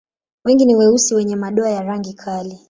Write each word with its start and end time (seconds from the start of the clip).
Wengi 0.45 0.65
ni 0.65 0.75
weusi 0.75 1.15
wenye 1.15 1.35
madoa 1.35 1.69
ya 1.69 1.81
rangi 1.83 2.13
kali. 2.13 2.59